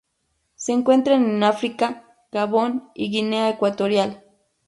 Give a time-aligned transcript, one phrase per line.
[0.55, 4.23] Se encuentran en África: Gabón y Guinea Ecuatorial.